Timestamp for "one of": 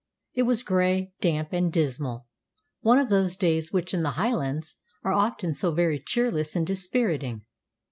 2.79-3.09